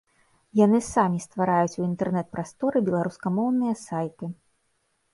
[0.59, 4.25] Яны самі ствараюць у інтэрнэт-прасторы беларускамоўныя сайты.